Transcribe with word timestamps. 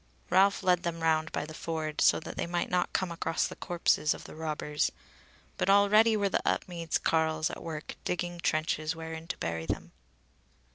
Ralph 0.31 0.63
led 0.63 0.81
them 0.81 1.01
round 1.01 1.31
by 1.31 1.45
the 1.45 1.53
ford, 1.53 2.01
so 2.01 2.19
that 2.21 2.35
they 2.35 2.47
might 2.47 2.71
not 2.71 2.91
come 2.91 3.11
across 3.11 3.45
the 3.45 3.55
corpses 3.55 4.15
of 4.15 4.23
the 4.23 4.33
robbers; 4.33 4.91
but 5.57 5.69
already 5.69 6.17
were 6.17 6.27
the 6.27 6.41
Upmeads 6.43 6.97
carles 6.97 7.51
at 7.51 7.61
work 7.61 7.95
digging 8.03 8.39
trenches 8.39 8.95
wherein 8.95 9.27
to 9.27 9.37
bury 9.37 9.67
them. 9.67 9.91